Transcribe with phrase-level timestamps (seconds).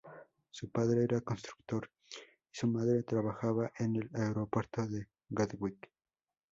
[0.49, 2.15] Su padre era constructor y
[2.49, 5.91] su madre trabajaba en el aeropuerto de Gatwick.